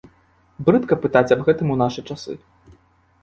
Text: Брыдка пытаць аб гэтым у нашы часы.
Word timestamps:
Брыдка 0.69 0.93
пытаць 1.03 1.33
аб 1.35 1.43
гэтым 1.49 1.67
у 1.73 1.77
нашы 1.83 2.01
часы. 2.13 2.33